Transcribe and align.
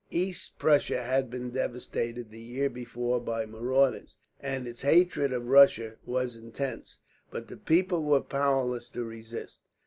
East 0.09 0.57
Prussia 0.57 1.03
had 1.03 1.29
been 1.29 1.51
devastated 1.51 2.31
the 2.31 2.39
year 2.39 2.71
before 2.71 3.19
by 3.21 3.45
marauders, 3.45 4.17
and 4.39 4.67
its 4.67 4.81
hatred 4.81 5.31
of 5.31 5.45
Russia 5.45 5.97
was 6.07 6.35
intense; 6.35 6.97
but 7.29 7.47
the 7.47 7.57
people 7.57 8.01
were 8.01 8.19
powerless 8.21 8.89
to 8.89 9.03
resist. 9.03 9.61